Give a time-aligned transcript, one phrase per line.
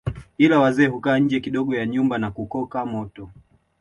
[0.37, 3.29] Ila wazee hukaa nje kidogo ya nyumba na kukoka moto